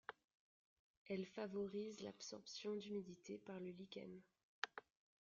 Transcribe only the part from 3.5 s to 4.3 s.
le lichen.